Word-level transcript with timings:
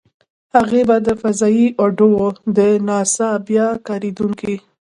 هغې 0.55 0.81
به 0.89 0.97
د 1.07 1.09
فضايي 1.21 1.67
اډو- 1.83 2.11
د 2.57 2.59
ناسا 2.87 3.29
بیا 3.47 3.67
کارېدونکې. 3.87 4.55